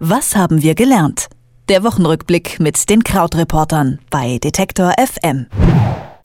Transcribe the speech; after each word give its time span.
Was 0.00 0.36
haben 0.36 0.62
wir 0.62 0.76
gelernt? 0.76 1.26
Der 1.68 1.82
Wochenrückblick 1.82 2.60
mit 2.60 2.88
den 2.88 3.02
Krautreportern 3.02 3.98
bei 4.10 4.38
Detektor 4.38 4.92
FM. 4.96 5.46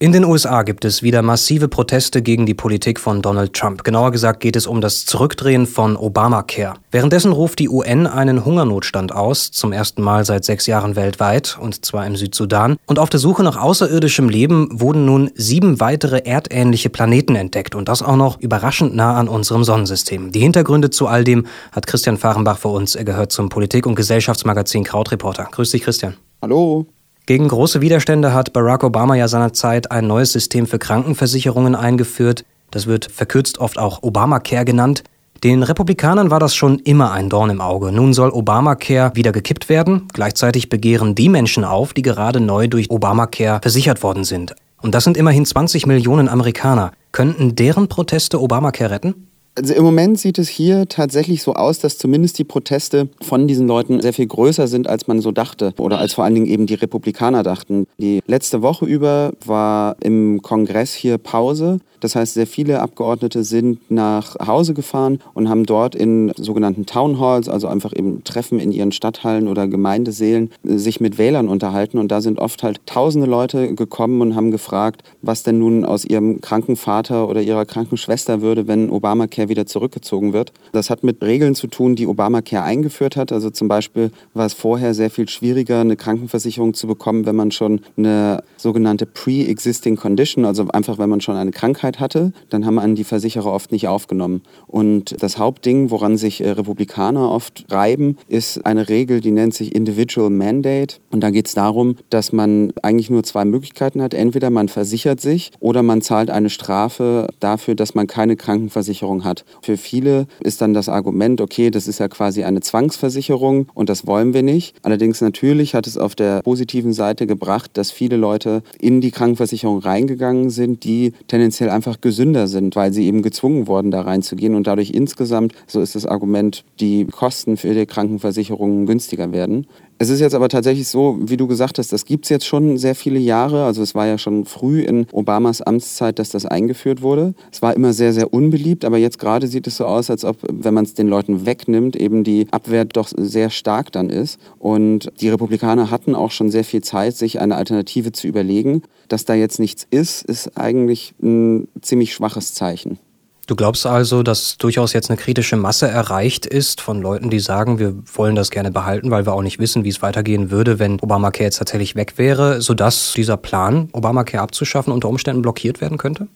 In 0.04 0.12
den 0.12 0.26
USA 0.26 0.64
gibt 0.64 0.84
es 0.84 1.02
wieder 1.02 1.22
massive 1.22 1.70
Proteste 1.70 2.22
gegen 2.22 2.46
die 2.46 2.54
Politik 2.54 3.00
von 3.00 3.22
Donald 3.22 3.54
Trump. 3.54 3.86
Genauer 3.86 4.12
gesagt 4.12 4.42
geht 4.42 4.58
es 4.58 4.68
um 4.68 4.82
das 4.82 5.06
Zurückdrehen 5.06 5.66
von 5.66 5.96
Obamacare. 5.96 6.74
Währenddessen 6.92 7.32
ruft 7.32 7.60
die 7.60 7.70
UN 7.70 8.06
einen 8.06 8.44
Hungernotstand 8.44 9.16
aus, 9.16 9.52
zum 9.52 9.72
ersten 9.72 10.02
Mal 10.02 10.26
seit 10.26 10.44
sechs 10.44 10.68
Jahren 10.68 10.98
weltweit, 10.98 11.58
und 11.58 11.86
zwar 11.86 12.06
im 12.06 12.18
Südsudan. 12.18 12.76
Und 12.86 13.00
auf 13.00 13.10
der 13.10 13.22
Suche 13.22 13.44
nach 13.44 13.56
außerirdischem 13.56 14.28
Leben 14.28 14.68
wurden 14.82 15.06
nun 15.06 15.32
sieben 15.36 15.80
weitere 15.80 16.18
erdähnliche 16.26 16.90
Planeten 16.90 17.38
entdeckt 17.38 17.74
und 17.74 17.88
das 17.88 18.02
auch 18.02 18.18
noch 18.18 18.42
überraschend 18.42 18.94
nah 18.94 19.16
an 19.16 19.30
unserem 19.30 19.64
Sonnensystem. 19.64 20.34
Die 20.34 20.42
Hintergründe 20.42 20.90
zu 20.90 21.08
all 21.08 21.24
dem 21.24 21.46
hat 21.72 21.88
Christian 21.88 22.18
Fahrenbach 22.18 22.58
für 22.58 22.68
uns. 22.68 22.96
Er 22.96 23.06
gehört 23.06 23.32
zum 23.32 23.48
Politik- 23.48 23.86
und 23.86 23.96
Gesellschaftsmagazin 23.96 24.84
Krautreporter. 24.84 25.48
Grüß 25.50 25.72
dich, 25.72 25.84
Christian. 25.84 26.16
Hallo. 26.42 26.88
Gegen 27.26 27.48
große 27.48 27.80
Widerstände 27.80 28.34
hat 28.34 28.52
Barack 28.52 28.84
Obama 28.84 29.16
ja 29.16 29.30
seinerzeit 29.30 29.92
ein 29.92 30.08
neues 30.08 30.34
System 30.34 30.68
für 30.68 30.78
Krankenversicherungen 30.78 31.74
eingeführt. 31.74 32.44
Das 32.70 32.86
wird 32.86 33.10
verkürzt 33.10 33.60
oft 33.60 33.80
auch 33.80 34.04
Obamacare 34.04 34.66
genannt. 34.66 35.04
Den 35.42 35.64
Republikanern 35.64 36.32
war 36.32 36.42
das 36.42 36.54
schon 36.54 36.80
immer 36.80 37.14
ein 37.14 37.30
Dorn 37.30 37.50
im 37.50 37.62
Auge. 37.62 37.94
Nun 37.94 38.14
soll 38.14 38.30
Obamacare 38.30 39.16
wieder 39.16 39.32
gekippt 39.32 39.70
werden. 39.70 40.10
Gleichzeitig 40.12 40.68
begehren 40.68 41.16
die 41.16 41.30
Menschen 41.30 41.64
auf, 41.64 41.94
die 41.94 42.02
gerade 42.02 42.42
neu 42.42 42.68
durch 42.68 42.92
Obamacare 42.92 43.62
versichert 43.62 44.04
worden 44.04 44.26
sind. 44.26 44.54
Und 44.82 44.94
das 44.94 45.06
sind 45.06 45.16
immerhin 45.16 45.46
20 45.46 45.86
Millionen 45.86 46.28
Amerikaner. 46.28 46.92
Könnten 47.14 47.56
deren 47.56 47.88
Proteste 47.88 48.42
Obamacare 48.42 48.92
retten? 48.92 49.30
Also 49.56 49.76
im 49.76 49.84
Moment 49.84 50.20
sieht 50.20 50.40
es 50.40 50.50
hier 50.50 50.88
tatsächlich 50.88 51.44
so 51.44 51.54
aus, 51.54 51.78
dass 51.78 52.00
zumindest 52.00 52.40
die 52.40 52.44
Proteste 52.44 53.10
von 53.22 53.48
diesen 53.48 53.68
Leuten 53.68 54.02
sehr 54.02 54.14
viel 54.14 54.26
größer 54.26 54.68
sind, 54.68 54.88
als 54.88 55.06
man 55.08 55.22
so 55.22 55.32
dachte 55.32 55.74
oder 55.78 56.00
als 56.00 56.14
vor 56.14 56.24
allen 56.24 56.34
Dingen 56.34 56.48
eben 56.48 56.66
die 56.66 56.74
Republikaner 56.74 57.44
dachten. 57.44 57.86
Die 58.00 58.22
letzte 58.26 58.64
Woche 58.64 58.86
über 58.86 59.34
war 59.46 59.96
im 60.02 60.42
Kongress 60.42 60.94
hier 60.94 61.20
Pause. 61.20 61.80
Das 62.04 62.18
heißt, 62.18 62.34
sehr 62.34 62.48
viele 62.48 62.82
Abgeordnete 62.82 63.46
sind 63.46 63.80
nach 63.90 64.36
Hause 64.46 64.74
gefahren 64.74 65.20
und 65.34 65.48
haben 65.48 65.66
dort 65.66 65.96
in 65.96 66.34
sogenannten 66.36 66.86
Town 66.86 67.18
Halls, 67.18 67.48
also 67.48 67.70
einfach 67.70 67.94
eben 67.96 68.26
Treffen 68.26 68.60
in 68.60 68.74
ihren 68.74 68.92
Stadthallen 68.92 69.48
oder 69.48 69.70
Gemeindeseelen, 69.70 70.52
sich 70.64 71.00
mit 71.00 71.18
Wählern 71.18 71.48
unterhalten. 71.48 72.00
Und 72.00 72.12
da 72.12 72.20
sind 72.20 72.40
oft 72.40 72.62
halt 72.62 72.82
tausende 72.86 73.26
Leute 73.26 73.74
gekommen 73.74 74.20
und 74.20 74.36
haben 74.36 74.52
gefragt, 74.52 75.04
was 75.22 75.44
denn 75.44 75.60
nun 75.60 75.86
aus 75.86 76.04
ihrem 76.04 76.42
kranken 76.42 76.76
Vater 76.76 77.30
oder 77.30 77.42
ihrer 77.42 77.64
kranken 77.66 77.96
Schwester 77.96 78.42
würde, 78.42 78.68
wenn 78.68 78.90
Obamacare 78.90 79.48
wieder 79.48 79.66
zurückgezogen 79.66 80.34
wird. 80.34 80.52
Das 80.74 80.90
hat 80.90 81.06
mit 81.06 81.24
Regeln 81.24 81.56
zu 81.56 81.68
tun, 81.68 81.96
die 81.96 82.08
Obamacare 82.08 82.64
eingeführt 82.64 83.16
hat. 83.16 83.32
Also 83.32 83.50
zum 83.50 83.70
Beispiel 83.70 84.12
war 84.34 84.46
es 84.46 84.54
vorher 84.54 84.94
sehr 84.94 85.10
viel 85.10 85.30
schwieriger, 85.30 85.80
eine 85.80 85.96
Krankenversicherung 85.96 86.74
zu 86.74 86.86
bekommen, 86.86 87.26
wenn 87.26 87.38
man 87.38 87.52
schon 87.52 87.80
eine 87.96 88.44
sogenannte 88.58 89.06
Pre-Existing 89.06 89.96
Condition, 89.96 90.44
also 90.44 90.68
einfach 90.68 90.98
wenn 90.98 91.10
man 91.10 91.22
schon 91.22 91.38
eine 91.38 91.52
Krankheit 91.52 91.93
Krankheit 91.94 92.00
hatte, 92.00 92.34
dann 92.50 92.66
haben 92.66 92.80
einen 92.80 92.96
die 92.96 93.04
Versicherer 93.04 93.52
oft 93.52 93.72
nicht 93.72 93.88
aufgenommen. 93.88 94.42
Und 94.68 95.16
das 95.22 95.38
Hauptding, 95.38 95.90
woran 95.90 96.18
sich 96.18 96.42
äh, 96.42 96.50
Republikaner 96.50 97.32
oft 97.32 97.66
reiben, 97.70 98.18
ist 98.28 98.66
eine 98.66 98.90
Regel, 98.90 99.22
die 99.22 99.32
nennt 99.32 99.54
sich 99.54 99.74
Individual 99.76 100.30
Mandate. 100.30 100.98
Und 101.12 101.22
da 101.22 101.30
geht 101.30 101.48
es 101.48 101.54
darum, 101.54 101.96
dass 102.10 102.32
man 102.32 102.74
eigentlich 102.82 103.10
nur 103.10 103.24
zwei 103.24 103.46
Möglichkeiten 103.46 104.02
hat. 104.02 104.14
Entweder 104.14 104.50
man 104.50 104.68
versichert 104.68 105.22
sich 105.22 105.52
oder 105.60 105.84
man 105.84 106.02
zahlt 106.02 106.30
eine 106.30 106.50
Strafe 106.50 107.28
dafür, 107.40 107.76
dass 107.76 107.96
man 107.96 108.08
keine 108.08 108.36
Krankenversicherung 108.36 109.24
hat. 109.24 109.46
Für 109.62 109.78
viele 109.78 110.28
ist 110.40 110.62
dann 110.62 110.74
das 110.74 110.90
Argument, 110.90 111.42
okay, 111.42 111.70
das 111.70 111.88
ist 111.88 112.00
ja 112.00 112.08
quasi 112.08 112.44
eine 112.44 112.62
Zwangsversicherung 112.62 113.68
und 113.74 113.90
das 113.90 114.06
wollen 114.08 114.34
wir 114.34 114.44
nicht. 114.44 114.76
Allerdings 114.84 115.22
natürlich 115.22 115.76
hat 115.76 115.88
es 115.88 115.98
auf 115.98 116.16
der 116.16 116.42
positiven 116.42 116.94
Seite 116.94 117.28
gebracht, 117.28 117.72
dass 117.74 117.92
viele 117.92 118.18
Leute 118.18 118.64
in 118.80 119.02
die 119.02 119.12
Krankenversicherung 119.12 119.80
reingegangen 119.80 120.50
sind, 120.50 120.84
die 120.84 121.14
tendenziell 121.28 121.70
einfach 121.70 121.83
einfach 121.84 122.00
gesünder 122.00 122.48
sind, 122.48 122.78
weil 122.78 122.94
sie 122.94 123.06
eben 123.06 123.22
gezwungen 123.22 123.68
wurden, 123.68 123.92
da 123.92 124.02
reinzugehen 124.02 124.56
und 124.56 124.68
dadurch 124.68 124.92
insgesamt, 124.92 125.54
so 125.68 125.82
ist 125.82 125.96
das 125.96 126.06
Argument, 126.06 126.64
die 126.80 127.06
Kosten 127.06 127.58
für 127.58 127.74
die 127.74 127.86
Krankenversicherungen 127.86 128.86
günstiger 128.86 129.34
werden. 129.34 129.68
Es 130.00 130.10
ist 130.10 130.20
jetzt 130.20 130.34
aber 130.34 130.50
tatsächlich 130.50 130.88
so, 130.88 131.18
wie 131.22 131.38
du 131.38 131.48
gesagt 131.48 131.78
hast, 131.78 131.94
das 131.94 132.06
gibt 132.06 132.26
es 132.26 132.30
jetzt 132.30 132.46
schon 132.46 132.78
sehr 132.78 132.96
viele 132.96 133.20
Jahre. 133.20 133.64
Also 133.64 133.82
es 133.82 133.96
war 133.96 134.08
ja 134.08 134.18
schon 134.18 134.46
früh 134.46 134.82
in 134.82 135.08
Obamas 135.12 135.62
Amtszeit, 135.62 136.20
dass 136.20 136.30
das 136.30 136.46
eingeführt 136.46 137.02
wurde. 137.02 137.34
Es 137.52 137.62
war 137.62 137.76
immer 137.76 137.94
sehr, 137.94 138.12
sehr 138.12 138.34
unbeliebt, 138.34 138.86
aber 138.86 138.98
jetzt 138.98 139.20
gerade 139.20 139.48
sieht 139.48 139.68
es 139.68 139.78
so 139.78 139.86
aus, 139.86 140.10
als 140.10 140.26
ob, 140.26 140.38
wenn 140.50 140.74
man 140.74 140.84
es 140.84 140.94
den 140.94 141.08
Leuten 141.08 141.46
wegnimmt, 141.46 141.96
eben 141.96 142.24
die 142.24 142.48
Abwehr 142.52 142.86
doch 142.86 143.10
sehr 143.16 143.50
stark 143.50 143.92
dann 143.92 144.10
ist. 144.10 144.40
Und 144.60 145.12
die 145.22 145.30
Republikaner 145.30 145.92
hatten 145.92 146.16
auch 146.16 146.32
schon 146.32 146.50
sehr 146.50 146.64
viel 146.64 146.82
Zeit, 146.82 147.16
sich 147.16 147.40
eine 147.40 147.56
Alternative 147.56 148.12
zu 148.12 148.28
überlegen. 148.28 148.82
Dass 149.08 149.26
da 149.26 149.36
jetzt 149.36 149.60
nichts 149.60 149.86
ist, 149.90 150.24
ist 150.24 150.58
eigentlich 150.58 151.14
ein 151.22 151.68
ziemlich 151.82 152.14
schwaches 152.14 152.54
Zeichen. 152.54 153.00
Du 153.46 153.58
glaubst 153.58 153.86
also, 153.86 154.24
dass 154.24 154.58
durchaus 154.58 154.94
jetzt 154.94 155.10
eine 155.10 155.18
kritische 155.18 155.58
Masse 155.58 155.88
erreicht 155.88 156.46
ist 156.46 156.80
von 156.80 157.02
Leuten, 157.02 157.30
die 157.30 157.40
sagen, 157.40 157.78
wir 157.78 157.94
wollen 158.16 158.36
das 158.36 158.52
gerne 158.52 158.72
behalten, 158.72 159.12
weil 159.12 159.26
wir 159.26 159.34
auch 159.34 159.42
nicht 159.42 159.60
wissen, 159.60 159.84
wie 159.84 159.90
es 159.90 160.02
weitergehen 160.02 160.50
würde, 160.50 160.80
wenn 160.80 161.00
Obamacare 161.02 161.44
jetzt 161.44 161.58
tatsächlich 161.58 161.96
weg 161.96 162.14
wäre, 162.18 162.62
sodass 162.62 163.12
dieser 163.14 163.36
Plan, 163.36 163.90
Obamacare 163.92 164.42
abzuschaffen, 164.42 164.94
unter 164.94 165.10
Umständen 165.10 165.42
blockiert 165.42 165.82
werden 165.82 165.98
könnte? 165.98 166.30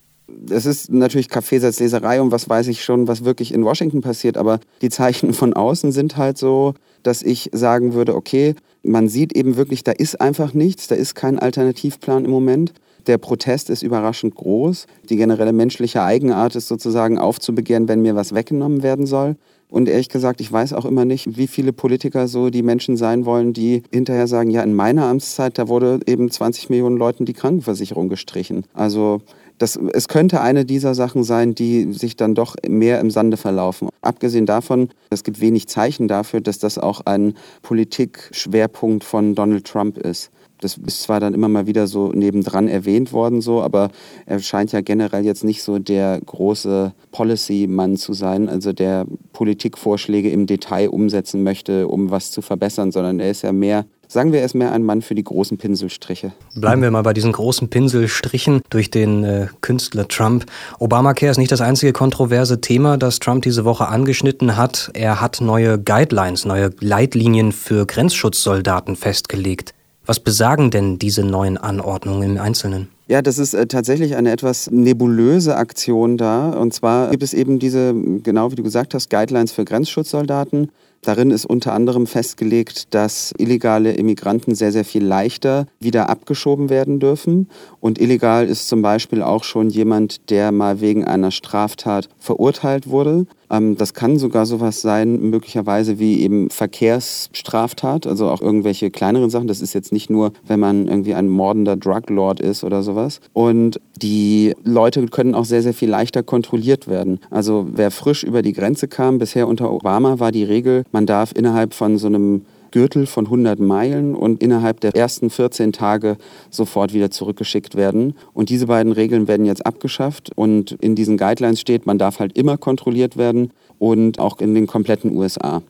es 0.49 0.65
ist 0.65 0.91
natürlich 0.91 1.29
Kaffeesatzleserei 1.29 2.21
und 2.21 2.31
was 2.31 2.49
weiß 2.49 2.67
ich 2.67 2.83
schon, 2.83 3.07
was 3.07 3.23
wirklich 3.23 3.53
in 3.53 3.63
Washington 3.63 4.01
passiert, 4.01 4.37
aber 4.37 4.59
die 4.81 4.89
Zeichen 4.89 5.33
von 5.33 5.53
außen 5.53 5.91
sind 5.91 6.17
halt 6.17 6.37
so, 6.37 6.73
dass 7.03 7.21
ich 7.21 7.49
sagen 7.53 7.93
würde, 7.93 8.15
okay, 8.15 8.55
man 8.83 9.09
sieht 9.09 9.33
eben 9.33 9.57
wirklich, 9.57 9.83
da 9.83 9.91
ist 9.91 10.19
einfach 10.21 10.53
nichts, 10.53 10.87
da 10.87 10.95
ist 10.95 11.15
kein 11.15 11.39
Alternativplan 11.39 12.25
im 12.25 12.31
Moment. 12.31 12.73
Der 13.07 13.17
Protest 13.17 13.69
ist 13.69 13.83
überraschend 13.83 14.35
groß. 14.35 14.85
Die 15.09 15.15
generelle 15.15 15.53
menschliche 15.53 16.03
Eigenart 16.03 16.55
ist 16.55 16.67
sozusagen 16.67 17.17
aufzubegehren, 17.17 17.87
wenn 17.87 18.01
mir 18.01 18.15
was 18.15 18.35
weggenommen 18.35 18.83
werden 18.83 19.05
soll. 19.05 19.37
Und 19.69 19.89
ehrlich 19.89 20.07
gesagt, 20.09 20.39
ich 20.39 20.51
weiß 20.51 20.73
auch 20.73 20.85
immer 20.85 21.03
nicht, 21.03 21.37
wie 21.37 21.47
viele 21.47 21.73
Politiker 21.73 22.27
so 22.27 22.49
die 22.49 22.63
Menschen 22.63 22.95
sein 22.95 23.25
wollen, 23.25 23.51
die 23.51 23.83
hinterher 23.91 24.27
sagen, 24.27 24.49
ja, 24.49 24.61
in 24.61 24.73
meiner 24.73 25.05
Amtszeit, 25.05 25.57
da 25.57 25.67
wurde 25.67 25.99
eben 26.05 26.31
20 26.31 26.69
Millionen 26.69 26.97
Leuten 26.97 27.25
die 27.25 27.33
Krankenversicherung 27.33 28.07
gestrichen. 28.07 28.63
Also 28.73 29.21
das, 29.57 29.77
es 29.93 30.07
könnte 30.07 30.39
eine 30.39 30.63
dieser 30.63 30.95
Sachen 30.95 31.23
sein, 31.23 31.53
die 31.53 31.91
sich 31.91 32.15
dann 32.15 32.35
doch 32.35 32.55
mehr 32.67 32.99
im 33.01 33.11
Sande 33.11 33.35
verlaufen. 33.35 33.89
Abgesehen 34.01 34.45
davon, 34.45 34.89
es 35.09 35.23
gibt 35.23 35.41
wenig 35.41 35.67
Zeichen 35.67 36.07
dafür, 36.07 36.39
dass 36.39 36.59
das 36.59 36.77
auch 36.77 37.01
ein 37.05 37.33
Politikschwerpunkt 37.61 39.03
von 39.03 39.35
Donald 39.35 39.65
Trump 39.65 39.97
ist. 39.97 40.31
Das 40.59 40.77
ist 40.77 41.03
zwar 41.03 41.19
dann 41.19 41.33
immer 41.33 41.47
mal 41.47 41.67
wieder 41.67 41.87
so 41.87 42.11
nebendran 42.11 42.67
erwähnt 42.67 43.13
worden, 43.13 43.41
so, 43.41 43.61
aber 43.61 43.89
er 44.25 44.39
scheint 44.39 44.71
ja 44.71 44.81
generell 44.81 45.23
jetzt 45.23 45.43
nicht 45.43 45.63
so 45.63 45.79
der 45.79 46.19
große 46.25 46.93
Policy-Mann 47.11 47.97
zu 47.97 48.13
sein, 48.13 48.49
also 48.49 48.73
der 48.73 49.05
Politikvorschläge 49.33 50.29
im 50.29 50.47
Detail 50.47 50.89
umsetzen 50.89 51.43
möchte, 51.43 51.87
um 51.87 52.09
was 52.09 52.31
zu 52.31 52.41
verbessern, 52.41 52.91
sondern 52.91 53.19
er 53.19 53.29
ist 53.29 53.43
ja 53.43 53.51
mehr 53.51 53.85
Sagen 54.09 54.31
wir, 54.31 54.39
er 54.39 54.45
ist 54.45 54.55
mehr 54.55 54.71
ein 54.71 54.83
Mann 54.83 55.01
für 55.01 55.15
die 55.15 55.23
großen 55.23 55.57
Pinselstriche. 55.57 56.31
Bleiben 56.55 56.81
wir 56.81 56.89
mal 56.91 57.01
bei 57.01 57.13
diesen 57.13 57.33
großen 57.33 57.69
Pinselstrichen 57.69 58.61
durch 58.69 58.89
den 58.89 59.25
äh, 59.25 59.47
Künstler 59.59 60.07
Trump. 60.07 60.45
Obamacare 60.79 61.29
ist 61.29 61.37
nicht 61.37 61.51
das 61.51 61.59
einzige 61.59 61.91
kontroverse 61.91 62.61
Thema, 62.61 62.97
das 62.97 63.19
Trump 63.19 63.43
diese 63.43 63.65
Woche 63.65 63.89
angeschnitten 63.89 64.55
hat. 64.55 64.91
Er 64.93 65.19
hat 65.19 65.41
neue 65.41 65.77
Guidelines, 65.77 66.45
neue 66.45 66.69
Leitlinien 66.79 67.51
für 67.51 67.85
Grenzschutzsoldaten 67.85 68.95
festgelegt. 68.95 69.73
Was 70.07 70.21
besagen 70.21 70.71
denn 70.71 70.99
diese 70.99 71.25
neuen 71.25 71.57
Anordnungen 71.57 72.37
im 72.37 72.41
Einzelnen? 72.41 72.87
Ja, 73.09 73.21
das 73.21 73.37
ist 73.37 73.53
äh, 73.53 73.67
tatsächlich 73.67 74.15
eine 74.15 74.31
etwas 74.31 74.71
nebulöse 74.71 75.57
Aktion 75.57 76.17
da. 76.17 76.51
Und 76.51 76.73
zwar 76.73 77.11
gibt 77.11 77.23
es 77.23 77.33
eben 77.33 77.59
diese, 77.59 77.93
genau 78.23 78.51
wie 78.51 78.55
du 78.55 78.63
gesagt 78.63 78.93
hast, 78.93 79.09
Guidelines 79.09 79.51
für 79.51 79.65
Grenzschutzsoldaten. 79.65 80.71
Darin 81.01 81.31
ist 81.31 81.45
unter 81.45 81.73
anderem 81.73 82.07
festgelegt, 82.07 82.93
dass 82.93 83.33
illegale 83.37 83.93
Immigranten 83.93 84.55
sehr, 84.55 84.71
sehr 84.71 84.85
viel 84.85 85.05
leichter 85.05 85.67
wieder 85.79 86.09
abgeschoben 86.09 86.69
werden 86.69 86.99
dürfen. 86.99 87.49
Und 87.81 87.99
illegal 87.99 88.47
ist 88.47 88.69
zum 88.69 88.81
Beispiel 88.81 89.21
auch 89.21 89.43
schon 89.43 89.69
jemand, 89.69 90.29
der 90.29 90.53
mal 90.53 90.79
wegen 90.79 91.05
einer 91.05 91.31
Straftat 91.31 92.07
verurteilt 92.17 92.87
wurde. 92.87 93.25
Ähm, 93.49 93.77
das 93.77 93.93
kann 93.93 94.17
sogar 94.17 94.45
sowas 94.45 94.81
sein, 94.81 95.29
möglicherweise 95.29 95.99
wie 95.99 96.21
eben 96.21 96.49
Verkehrsstraftat, 96.49 98.07
also 98.07 98.29
auch 98.29 98.41
irgendwelche 98.41 98.91
kleineren 98.91 99.29
Sachen. 99.29 99.47
Das 99.47 99.61
ist 99.61 99.73
jetzt 99.73 99.91
nicht 99.91 100.09
nur, 100.09 100.31
wenn 100.45 100.59
man 100.59 100.87
irgendwie 100.87 101.13
ein 101.13 101.29
mordender 101.29 101.75
Druglord 101.75 102.39
ist 102.39 102.63
oder 102.63 102.83
sowas. 102.83 103.19
Und 103.33 103.79
die 104.01 104.53
Leute 104.63 105.05
können 105.07 105.35
auch 105.35 105.45
sehr, 105.45 105.61
sehr 105.61 105.73
viel 105.73 105.89
leichter 105.89 106.23
kontrolliert 106.23 106.87
werden. 106.87 107.19
Also 107.29 107.67
wer 107.71 107.91
frisch 107.91 108.23
über 108.23 108.41
die 108.41 108.53
Grenze 108.53 108.87
kam, 108.87 109.17
bisher 109.17 109.47
unter 109.47 109.71
Obama 109.71 110.19
war 110.19 110.31
die 110.31 110.43
Regel, 110.43 110.83
man 110.91 111.05
darf 111.05 111.31
innerhalb 111.35 111.73
von 111.73 111.97
so 111.97 112.07
einem 112.07 112.41
Gürtel 112.71 113.05
von 113.05 113.25
100 113.25 113.59
Meilen 113.59 114.15
und 114.15 114.41
innerhalb 114.41 114.79
der 114.81 114.95
ersten 114.95 115.29
14 115.29 115.73
Tage 115.73 116.17
sofort 116.49 116.93
wieder 116.93 117.11
zurückgeschickt 117.11 117.75
werden. 117.75 118.15
Und 118.33 118.49
diese 118.49 118.67
beiden 118.67 118.91
Regeln 118.91 119.27
werden 119.27 119.45
jetzt 119.45 119.65
abgeschafft 119.65 120.31
und 120.35 120.71
in 120.73 120.95
diesen 120.95 121.17
Guidelines 121.17 121.59
steht, 121.59 121.85
man 121.85 121.97
darf 121.97 122.19
halt 122.19 122.37
immer 122.37 122.57
kontrolliert 122.57 123.17
werden 123.17 123.51
und 123.79 124.19
auch 124.19 124.39
in 124.39 124.53
den 124.53 124.67
kompletten 124.67 125.15
USA. 125.15 125.61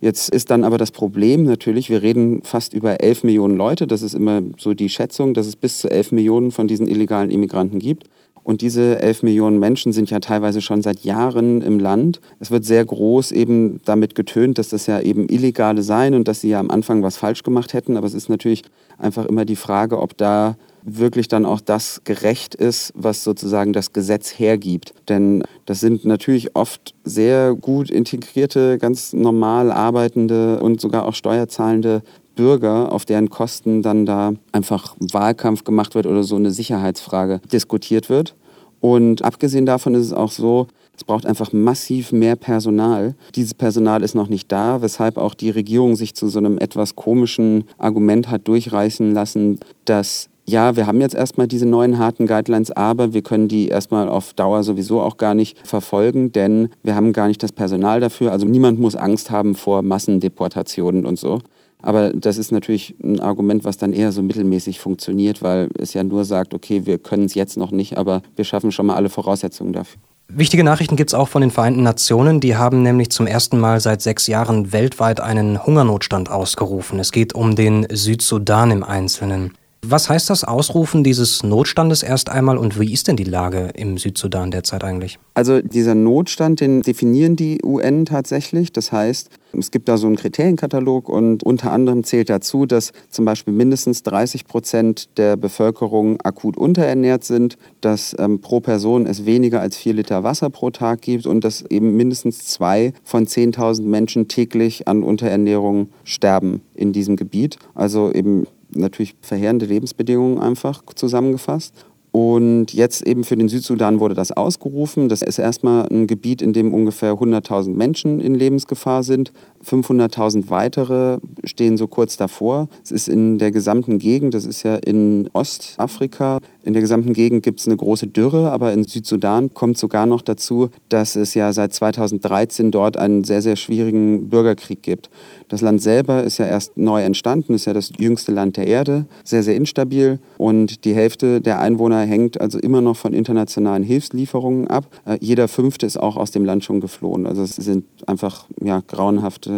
Jetzt 0.00 0.28
ist 0.28 0.50
dann 0.50 0.64
aber 0.64 0.76
das 0.76 0.90
Problem 0.90 1.44
natürlich, 1.44 1.88
wir 1.88 2.02
reden 2.02 2.42
fast 2.42 2.74
über 2.74 3.00
11 3.00 3.24
Millionen 3.24 3.56
Leute. 3.56 3.86
Das 3.86 4.02
ist 4.02 4.14
immer 4.14 4.42
so 4.58 4.74
die 4.74 4.90
Schätzung, 4.90 5.32
dass 5.32 5.46
es 5.46 5.56
bis 5.56 5.78
zu 5.78 5.90
11 5.90 6.12
Millionen 6.12 6.50
von 6.50 6.68
diesen 6.68 6.86
illegalen 6.86 7.30
Immigranten 7.30 7.78
gibt. 7.78 8.04
Und 8.44 8.60
diese 8.60 9.00
11 9.00 9.22
Millionen 9.22 9.58
Menschen 9.58 9.92
sind 9.92 10.10
ja 10.10 10.20
teilweise 10.20 10.60
schon 10.60 10.82
seit 10.82 11.00
Jahren 11.00 11.62
im 11.62 11.78
Land. 11.80 12.20
Es 12.38 12.50
wird 12.50 12.64
sehr 12.64 12.84
groß 12.84 13.32
eben 13.32 13.80
damit 13.86 14.14
getönt, 14.14 14.58
dass 14.58 14.68
das 14.68 14.86
ja 14.86 15.00
eben 15.00 15.28
Illegale 15.28 15.82
seien 15.82 16.14
und 16.14 16.28
dass 16.28 16.42
sie 16.42 16.50
ja 16.50 16.60
am 16.60 16.70
Anfang 16.70 17.02
was 17.02 17.16
falsch 17.16 17.42
gemacht 17.42 17.72
hätten. 17.72 17.96
Aber 17.96 18.06
es 18.06 18.14
ist 18.14 18.28
natürlich 18.28 18.62
einfach 18.98 19.24
immer 19.24 19.46
die 19.46 19.56
Frage, 19.56 19.98
ob 19.98 20.16
da 20.18 20.56
wirklich 20.84 21.28
dann 21.28 21.46
auch 21.46 21.60
das 21.60 22.02
gerecht 22.04 22.54
ist, 22.54 22.92
was 22.94 23.24
sozusagen 23.24 23.72
das 23.72 23.94
Gesetz 23.94 24.38
hergibt. 24.38 24.92
Denn 25.08 25.42
das 25.64 25.80
sind 25.80 26.04
natürlich 26.04 26.54
oft 26.54 26.94
sehr 27.04 27.54
gut 27.54 27.90
integrierte, 27.90 28.76
ganz 28.78 29.14
normal 29.14 29.72
arbeitende 29.72 30.60
und 30.60 30.82
sogar 30.82 31.06
auch 31.06 31.14
steuerzahlende 31.14 32.02
Bürger, 32.34 32.92
auf 32.92 33.04
deren 33.04 33.30
Kosten 33.30 33.82
dann 33.82 34.06
da 34.06 34.34
einfach 34.52 34.96
Wahlkampf 34.98 35.64
gemacht 35.64 35.94
wird 35.94 36.06
oder 36.06 36.22
so 36.22 36.36
eine 36.36 36.50
Sicherheitsfrage 36.50 37.40
diskutiert 37.52 38.08
wird. 38.08 38.34
Und 38.80 39.24
abgesehen 39.24 39.66
davon 39.66 39.94
ist 39.94 40.06
es 40.06 40.12
auch 40.12 40.30
so, 40.30 40.66
es 40.96 41.04
braucht 41.04 41.26
einfach 41.26 41.52
massiv 41.52 42.12
mehr 42.12 42.36
Personal. 42.36 43.14
Dieses 43.34 43.54
Personal 43.54 44.02
ist 44.02 44.14
noch 44.14 44.28
nicht 44.28 44.52
da, 44.52 44.82
weshalb 44.82 45.16
auch 45.16 45.34
die 45.34 45.50
Regierung 45.50 45.96
sich 45.96 46.14
zu 46.14 46.28
so 46.28 46.38
einem 46.38 46.58
etwas 46.58 46.94
komischen 46.94 47.64
Argument 47.78 48.30
hat 48.30 48.46
durchreißen 48.46 49.12
lassen, 49.12 49.58
dass 49.84 50.28
ja, 50.46 50.76
wir 50.76 50.86
haben 50.86 51.00
jetzt 51.00 51.14
erstmal 51.14 51.48
diese 51.48 51.64
neuen 51.64 51.98
harten 51.98 52.26
Guidelines, 52.26 52.70
aber 52.70 53.14
wir 53.14 53.22
können 53.22 53.48
die 53.48 53.68
erstmal 53.68 54.08
auf 54.08 54.34
Dauer 54.34 54.62
sowieso 54.62 55.00
auch 55.00 55.16
gar 55.16 55.34
nicht 55.34 55.56
verfolgen, 55.66 56.32
denn 56.32 56.68
wir 56.82 56.94
haben 56.94 57.14
gar 57.14 57.28
nicht 57.28 57.42
das 57.42 57.52
Personal 57.52 58.00
dafür. 58.00 58.30
Also 58.30 58.46
niemand 58.46 58.78
muss 58.78 58.94
Angst 58.94 59.30
haben 59.30 59.54
vor 59.54 59.80
Massendeportationen 59.80 61.06
und 61.06 61.18
so. 61.18 61.40
Aber 61.84 62.14
das 62.14 62.38
ist 62.38 62.50
natürlich 62.50 62.94
ein 63.04 63.20
Argument, 63.20 63.62
was 63.64 63.76
dann 63.76 63.92
eher 63.92 64.10
so 64.10 64.22
mittelmäßig 64.22 64.80
funktioniert, 64.80 65.42
weil 65.42 65.68
es 65.78 65.92
ja 65.92 66.02
nur 66.02 66.24
sagt, 66.24 66.54
okay, 66.54 66.86
wir 66.86 66.96
können 66.96 67.26
es 67.26 67.34
jetzt 67.34 67.58
noch 67.58 67.72
nicht, 67.72 67.98
aber 67.98 68.22
wir 68.36 68.46
schaffen 68.46 68.72
schon 68.72 68.86
mal 68.86 68.94
alle 68.94 69.10
Voraussetzungen 69.10 69.74
dafür. 69.74 70.00
Wichtige 70.28 70.64
Nachrichten 70.64 70.96
gibt 70.96 71.10
es 71.10 71.14
auch 71.14 71.28
von 71.28 71.42
den 71.42 71.50
Vereinten 71.50 71.82
Nationen. 71.82 72.40
Die 72.40 72.56
haben 72.56 72.82
nämlich 72.82 73.10
zum 73.10 73.26
ersten 73.26 73.60
Mal 73.60 73.80
seit 73.80 74.00
sechs 74.00 74.26
Jahren 74.26 74.72
weltweit 74.72 75.20
einen 75.20 75.64
Hungernotstand 75.66 76.30
ausgerufen. 76.30 76.98
Es 76.98 77.12
geht 77.12 77.34
um 77.34 77.54
den 77.54 77.86
Südsudan 77.92 78.70
im 78.70 78.82
Einzelnen. 78.82 79.52
Was 79.86 80.08
heißt 80.08 80.30
das 80.30 80.44
Ausrufen 80.44 81.04
dieses 81.04 81.42
Notstandes 81.42 82.02
erst 82.02 82.30
einmal 82.30 82.56
und 82.56 82.80
wie 82.80 82.92
ist 82.92 83.08
denn 83.08 83.16
die 83.16 83.24
Lage 83.24 83.70
im 83.74 83.98
Südsudan 83.98 84.50
derzeit 84.50 84.82
eigentlich? 84.82 85.18
Also 85.34 85.60
dieser 85.60 85.94
Notstand, 85.94 86.60
den 86.60 86.80
definieren 86.82 87.36
die 87.36 87.60
UN 87.62 88.06
tatsächlich. 88.06 88.72
Das 88.72 88.92
heißt, 88.92 89.28
es 89.58 89.70
gibt 89.70 89.88
da 89.88 89.96
so 89.96 90.06
einen 90.06 90.16
Kriterienkatalog 90.16 91.08
und 91.08 91.42
unter 91.42 91.72
anderem 91.72 92.02
zählt 92.02 92.30
dazu, 92.30 92.66
dass 92.66 92.92
zum 93.10 93.24
Beispiel 93.24 93.52
mindestens 93.52 94.02
30 94.02 94.46
Prozent 94.46 95.08
der 95.18 95.36
Bevölkerung 95.36 96.20
akut 96.22 96.56
unterernährt 96.56 97.24
sind, 97.24 97.58
dass 97.80 98.16
ähm, 98.18 98.40
pro 98.40 98.60
Person 98.60 99.06
es 99.06 99.26
weniger 99.26 99.60
als 99.60 99.76
vier 99.76 99.92
Liter 99.92 100.24
Wasser 100.24 100.50
pro 100.50 100.70
Tag 100.70 101.02
gibt 101.02 101.26
und 101.26 101.44
dass 101.44 101.62
eben 101.62 101.96
mindestens 101.96 102.46
zwei 102.46 102.94
von 103.04 103.26
10.000 103.26 103.82
Menschen 103.82 104.28
täglich 104.28 104.88
an 104.88 105.02
Unterernährung 105.02 105.88
sterben 106.04 106.62
in 106.74 106.92
diesem 106.92 107.16
Gebiet. 107.16 107.58
Also 107.74 108.12
eben 108.12 108.46
natürlich 108.74 109.14
verheerende 109.20 109.66
Lebensbedingungen 109.66 110.38
einfach 110.38 110.82
zusammengefasst. 110.94 111.74
Und 112.12 112.72
jetzt 112.72 113.04
eben 113.04 113.24
für 113.24 113.36
den 113.36 113.48
Südsudan 113.48 113.98
wurde 113.98 114.14
das 114.14 114.30
ausgerufen. 114.30 115.08
Das 115.08 115.20
ist 115.20 115.40
erstmal 115.40 115.88
ein 115.88 116.06
Gebiet, 116.06 116.42
in 116.42 116.52
dem 116.52 116.72
ungefähr 116.72 117.14
100.000 117.14 117.70
Menschen 117.70 118.20
in 118.20 118.36
Lebensgefahr 118.36 119.02
sind. 119.02 119.32
500.000 119.64 120.50
weitere 120.50 121.18
stehen 121.44 121.76
so 121.76 121.86
kurz 121.86 122.16
davor. 122.16 122.68
Es 122.82 122.90
ist 122.90 123.08
in 123.08 123.38
der 123.38 123.50
gesamten 123.50 123.98
Gegend, 123.98 124.34
das 124.34 124.44
ist 124.44 124.62
ja 124.62 124.76
in 124.76 125.28
Ostafrika, 125.32 126.38
in 126.62 126.72
der 126.72 126.82
gesamten 126.82 127.12
Gegend 127.12 127.42
gibt 127.42 127.60
es 127.60 127.66
eine 127.66 127.76
große 127.76 128.06
Dürre, 128.06 128.50
aber 128.50 128.72
in 128.72 128.84
Südsudan 128.84 129.52
kommt 129.52 129.78
sogar 129.78 130.06
noch 130.06 130.22
dazu, 130.22 130.70
dass 130.88 131.16
es 131.16 131.34
ja 131.34 131.52
seit 131.52 131.74
2013 131.74 132.70
dort 132.70 132.96
einen 132.96 133.24
sehr, 133.24 133.42
sehr 133.42 133.56
schwierigen 133.56 134.28
Bürgerkrieg 134.30 134.82
gibt. 134.82 135.10
Das 135.48 135.60
Land 135.60 135.82
selber 135.82 136.24
ist 136.24 136.38
ja 136.38 136.46
erst 136.46 136.76
neu 136.76 137.02
entstanden, 137.02 137.54
ist 137.54 137.66
ja 137.66 137.72
das 137.72 137.92
jüngste 137.98 138.32
Land 138.32 138.56
der 138.56 138.66
Erde, 138.66 139.06
sehr, 139.24 139.42
sehr 139.42 139.56
instabil 139.56 140.18
und 140.38 140.84
die 140.84 140.94
Hälfte 140.94 141.40
der 141.40 141.60
Einwohner 141.60 142.00
hängt 142.00 142.40
also 142.40 142.58
immer 142.58 142.80
noch 142.80 142.96
von 142.96 143.12
internationalen 143.12 143.82
Hilfslieferungen 143.82 144.68
ab. 144.68 144.86
Äh, 145.04 145.18
jeder 145.20 145.48
Fünfte 145.48 145.86
ist 145.86 145.98
auch 145.98 146.16
aus 146.16 146.30
dem 146.30 146.44
Land 146.44 146.64
schon 146.64 146.80
geflohen. 146.80 147.26
Also 147.26 147.42
es 147.42 147.56
sind 147.56 147.84
einfach 148.06 148.46
ja, 148.62 148.80
grauenhafte 148.86 149.53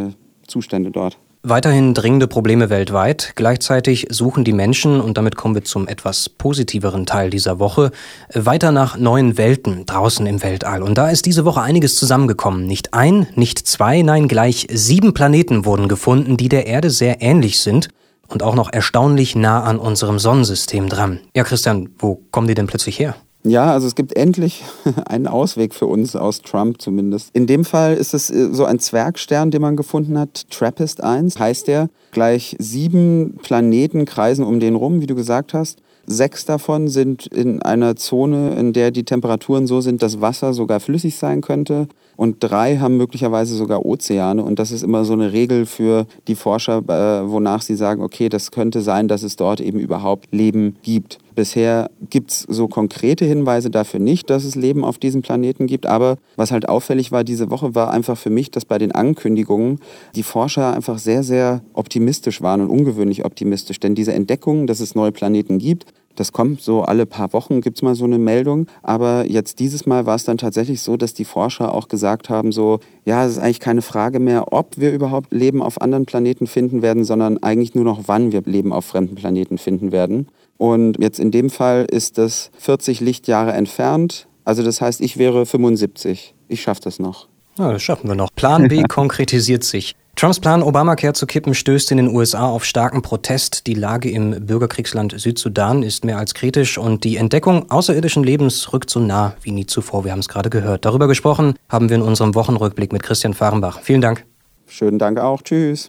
Zustände 0.46 0.90
dort. 0.90 1.19
Weiterhin 1.48 1.94
dringende 1.94 2.26
Probleme 2.26 2.70
weltweit. 2.70 3.34
Gleichzeitig 3.37 4.08
suchen 4.10 4.43
die 4.43 4.52
Menschen, 4.52 5.00
und 5.00 5.16
damit 5.16 5.37
kommen 5.37 5.54
wir 5.54 5.62
zum 5.62 5.87
etwas 5.87 6.28
positiveren 6.28 7.06
Teil 7.06 7.31
dieser 7.31 7.60
Woche, 7.60 7.93
weiter 8.34 8.72
nach 8.72 8.98
neuen 8.98 9.38
Welten 9.38 9.87
draußen 9.87 10.26
im 10.26 10.43
Weltall. 10.43 10.82
Und 10.82 10.98
da 10.98 11.08
ist 11.08 11.25
diese 11.25 11.44
Woche 11.44 11.62
einiges 11.62 11.94
zusammengekommen. 11.94 12.66
Nicht 12.66 12.94
ein, 12.94 13.28
nicht 13.37 13.60
zwei, 13.60 14.02
nein, 14.02 14.26
gleich 14.26 14.66
sieben 14.72 15.14
Planeten 15.14 15.64
wurden 15.64 15.87
gefunden, 15.87 16.37
die 16.37 16.49
der 16.49 16.66
Erde 16.66 16.90
sehr 16.90 17.22
ähnlich 17.22 17.60
sind 17.60 17.90
und 18.26 18.42
auch 18.42 18.56
noch 18.56 18.72
erstaunlich 18.72 19.37
nah 19.37 19.62
an 19.62 19.78
unserem 19.78 20.19
Sonnensystem 20.19 20.88
dran. 20.88 21.20
Ja, 21.37 21.44
Christian, 21.44 21.90
wo 21.99 22.22
kommen 22.32 22.49
die 22.49 22.54
denn 22.54 22.66
plötzlich 22.66 22.99
her? 22.99 23.14
Ja, 23.48 23.72
also 23.72 23.87
es 23.87 23.94
gibt 23.94 24.16
endlich 24.16 24.64
einen 25.06 25.28
Ausweg 25.28 25.72
für 25.72 25.87
uns 25.87 26.16
aus 26.16 26.43
Trump 26.43 26.82
zumindest. 26.82 27.31
In 27.32 27.46
dem 27.46 27.64
Fall 27.64 27.94
ist 27.94 28.12
es 28.12 28.28
äh, 28.28 28.52
so 28.52 28.64
ein 28.64 28.81
Zwergstern, 28.81 29.50
den 29.50 29.62
man 29.62 29.76
gefunden 29.76 30.19
hat. 30.19 30.50
Trappist 30.50 31.02
1 31.02 31.38
heißt 31.38 31.69
der. 31.69 31.88
Gleich 32.10 32.56
sieben 32.58 33.38
Planeten 33.43 34.04
kreisen 34.04 34.44
um 34.44 34.58
den 34.58 34.75
rum, 34.75 35.00
wie 35.00 35.06
du 35.06 35.14
gesagt 35.14 35.54
hast. 35.54 35.78
Sechs 36.08 36.44
davon 36.44 36.88
sind 36.88 37.26
in 37.26 37.62
einer 37.62 37.96
Zone, 37.96 38.54
in 38.54 38.72
der 38.72 38.90
die 38.93 39.04
Temperaturen 39.04 39.66
so 39.66 39.81
sind, 39.81 40.02
dass 40.02 40.20
Wasser 40.20 40.52
sogar 40.52 40.78
flüssig 40.81 41.16
sein 41.16 41.40
könnte. 41.40 41.88
Und 42.16 42.37
drei 42.40 42.78
haben 42.78 42.96
möglicherweise 42.96 43.54
sogar 43.54 43.84
Ozeane. 43.84 44.42
Und 44.42 44.58
das 44.58 44.70
ist 44.70 44.82
immer 44.82 45.04
so 45.04 45.12
eine 45.12 45.32
Regel 45.32 45.66
für 45.66 46.06
die 46.26 46.37
Forscher, 46.37 46.78
äh, 46.78 47.31
wonach 47.31 47.62
sie 47.62 47.75
sagen, 47.76 48.02
okay, 48.02 48.28
das 48.28 48.50
könnte 48.50 48.81
sein, 48.81 49.08
dass 49.08 49.22
es 49.22 49.37
dort 49.37 49.60
eben 49.60 49.78
überhaupt 49.78 50.32
Leben 50.32 50.76
gibt. 50.82 51.19
Bisher 51.36 51.90
gibt 52.08 52.30
es 52.30 52.40
so 52.48 52.66
konkrete 52.66 53.26
Hinweise 53.26 53.68
dafür 53.68 54.00
nicht, 54.00 54.30
dass 54.30 54.44
es 54.44 54.54
Leben 54.54 54.84
auf 54.84 54.96
diesem 54.96 55.20
Planeten 55.20 55.66
gibt. 55.66 55.84
Aber 55.84 56.16
was 56.34 56.50
halt 56.50 56.66
auffällig 56.66 57.12
war 57.12 57.24
diese 57.24 57.50
Woche, 57.50 57.74
war 57.74 57.90
einfach 57.90 58.16
für 58.16 58.30
mich, 58.30 58.50
dass 58.50 58.64
bei 58.64 58.78
den 58.78 58.90
Ankündigungen 58.90 59.78
die 60.14 60.22
Forscher 60.22 60.74
einfach 60.74 60.98
sehr, 60.98 61.22
sehr 61.22 61.62
optimistisch 61.75 62.40
waren 62.40 62.62
und 62.62 62.70
ungewöhnlich 62.70 63.26
optimistisch. 63.26 63.78
Denn 63.78 63.94
diese 63.94 64.14
Entdeckung, 64.14 64.66
dass 64.66 64.80
es 64.80 64.94
neue 64.94 65.12
Planeten 65.12 65.58
gibt, 65.58 65.92
das 66.16 66.32
kommt 66.32 66.61
so 66.61 66.82
alle 66.82 67.06
paar 67.06 67.32
Wochen, 67.32 67.61
gibt 67.61 67.78
es 67.78 67.82
mal 67.82 67.94
so 67.94 68.04
eine 68.04 68.18
Meldung. 68.18 68.66
Aber 68.82 69.25
jetzt 69.26 69.61
dieses 69.61 69.87
Mal 69.87 70.06
war 70.06 70.16
es 70.16 70.25
dann 70.25 70.38
tatsächlich 70.38 70.82
so, 70.82 70.96
dass 70.96 71.14
die 71.14 71.25
Forscher 71.25 71.73
auch 71.73 71.88
gesagt 71.88 72.28
haben, 72.28 72.52
so, 72.52 72.80
ja, 73.04 73.25
es 73.25 73.32
ist 73.32 73.38
eigentlich 73.38 73.61
keine 73.61 73.82
Frage 73.82 74.18
mehr, 74.18 74.52
ob 74.52 74.78
wir 74.78 74.92
überhaupt 74.92 75.32
Leben 75.32 75.62
auf 75.62 75.80
anderen 75.80 76.06
Planeten 76.06 76.46
finden 76.46 76.82
werden, 76.82 77.04
sondern 77.04 77.38
eigentlich 77.42 77.75
nur 77.75 77.85
noch, 77.85 78.00
wann 78.06 78.32
wir 78.32 78.42
Leben 78.42 78.73
auf 78.73 78.85
fremden 78.85 79.14
Planeten 79.14 79.58
finden 79.58 79.92
werden. 79.92 80.28
Und 80.58 80.99
jetzt 81.00 81.20
in 81.20 81.30
dem 81.30 81.50
Fall 81.50 81.87
ist 81.90 82.18
das 82.18 82.50
40 82.58 83.00
Lichtjahre 83.00 83.52
entfernt. 83.52 84.26
Also 84.44 84.62
das 84.62 84.80
heißt, 84.80 85.00
ich 85.00 85.18
wäre 85.18 85.44
75. 85.44 86.35
Ich 86.49 86.62
schaffe 86.62 86.80
das 86.82 86.99
noch. 86.99 87.28
Ja, 87.58 87.73
das 87.73 87.82
schaffen 87.82 88.08
wir 88.08 88.14
noch. 88.14 88.28
Plan 88.35 88.68
B 88.68 88.82
konkretisiert 88.88 89.64
sich. 89.64 89.94
Trumps 90.16 90.40
Plan, 90.40 90.62
Obamacare 90.62 91.12
zu 91.12 91.26
kippen, 91.26 91.52
stößt 91.52 91.90
in 91.90 91.99
den 91.99 92.08
USA 92.08 92.46
auf 92.46 92.64
starken 92.64 93.02
Protest. 93.02 93.66
Die 93.66 93.75
Lage 93.75 94.11
im 94.11 94.46
Bürgerkriegsland 94.46 95.12
Südsudan 95.20 95.82
ist 95.82 96.06
mehr 96.06 96.16
als 96.16 96.32
kritisch 96.32 96.78
und 96.78 97.04
die 97.04 97.18
Entdeckung 97.18 97.70
außerirdischen 97.70 98.25
Lebens 98.25 98.73
rückt 98.73 98.88
so 98.88 98.99
nah 98.99 99.35
wie 99.42 99.50
nie 99.50 99.66
zuvor. 99.66 100.06
Wir 100.06 100.12
haben 100.12 100.20
es 100.20 100.28
gerade 100.28 100.49
gehört. 100.49 100.87
Darüber 100.87 101.06
gesprochen 101.06 101.54
haben 101.68 101.90
wir 101.90 101.96
in 101.96 102.02
unserem 102.02 102.35
Wochenrückblick 102.35 102.94
mit 102.94 103.02
Christian 103.02 103.35
Fahrenbach. 103.35 103.80
Vielen 103.82 104.00
Dank. 104.00 104.25
Schönen 104.66 104.99
Dank 104.99 105.20
auch. 105.20 105.42
Tschüss. 105.42 105.87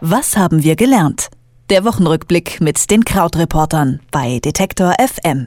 Was 0.00 0.36
haben 0.36 0.64
wir 0.64 0.74
gelernt? 0.74 1.28
Der 1.70 1.84
Wochenrückblick 1.84 2.60
mit 2.60 2.90
den 2.90 3.04
Krautreportern 3.04 4.00
bei 4.10 4.40
Detektor 4.40 4.92
FM. 4.98 5.46